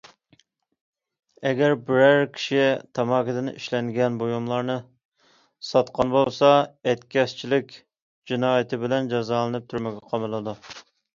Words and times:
ئەگەر 1.49 1.73
بىرەر 1.89 2.23
كىشى 2.37 2.63
تاماكىدىن 2.99 3.51
ئىشلەنگەن 3.51 4.15
بۇيۇملارنى 4.23 4.77
ساتقان 5.71 6.13
بولسا 6.15 6.51
ئەتكەسچىلىك 6.93 7.77
جىنايىتى 8.33 8.81
بىلەن 8.85 9.11
جازالىنىپ 9.13 9.69
تۈرمىگە 9.75 10.05
قامىلىدۇ. 10.13 10.57